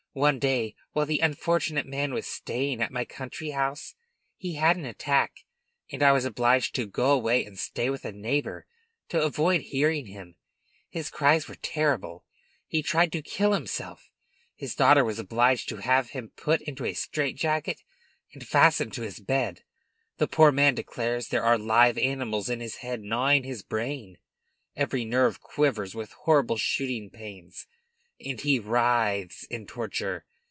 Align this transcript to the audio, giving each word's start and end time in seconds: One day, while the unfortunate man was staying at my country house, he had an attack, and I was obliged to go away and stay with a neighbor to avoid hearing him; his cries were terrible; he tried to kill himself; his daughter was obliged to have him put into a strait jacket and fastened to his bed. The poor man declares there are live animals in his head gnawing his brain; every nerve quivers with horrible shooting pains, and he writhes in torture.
One 0.13 0.39
day, 0.39 0.75
while 0.91 1.05
the 1.05 1.19
unfortunate 1.21 1.85
man 1.85 2.13
was 2.13 2.27
staying 2.27 2.81
at 2.81 2.91
my 2.91 3.05
country 3.05 3.51
house, 3.51 3.95
he 4.35 4.55
had 4.55 4.75
an 4.75 4.83
attack, 4.83 5.45
and 5.89 6.03
I 6.03 6.11
was 6.11 6.25
obliged 6.25 6.75
to 6.75 6.85
go 6.85 7.11
away 7.13 7.45
and 7.45 7.57
stay 7.57 7.89
with 7.89 8.03
a 8.03 8.11
neighbor 8.11 8.65
to 9.07 9.21
avoid 9.23 9.61
hearing 9.61 10.07
him; 10.07 10.35
his 10.89 11.09
cries 11.09 11.47
were 11.47 11.55
terrible; 11.55 12.25
he 12.67 12.83
tried 12.83 13.13
to 13.13 13.21
kill 13.21 13.53
himself; 13.53 14.09
his 14.53 14.75
daughter 14.75 15.05
was 15.05 15.17
obliged 15.17 15.69
to 15.69 15.77
have 15.77 16.09
him 16.09 16.33
put 16.35 16.59
into 16.63 16.83
a 16.83 16.93
strait 16.93 17.37
jacket 17.37 17.81
and 18.33 18.45
fastened 18.45 18.91
to 18.95 19.03
his 19.03 19.21
bed. 19.21 19.63
The 20.17 20.27
poor 20.27 20.51
man 20.51 20.75
declares 20.75 21.29
there 21.29 21.43
are 21.45 21.57
live 21.57 21.97
animals 21.97 22.49
in 22.49 22.59
his 22.59 22.75
head 22.79 22.99
gnawing 23.01 23.45
his 23.45 23.63
brain; 23.63 24.17
every 24.75 25.05
nerve 25.05 25.39
quivers 25.39 25.95
with 25.95 26.11
horrible 26.11 26.57
shooting 26.57 27.09
pains, 27.09 27.65
and 28.23 28.41
he 28.41 28.59
writhes 28.59 29.45
in 29.45 29.65
torture. 29.65 30.23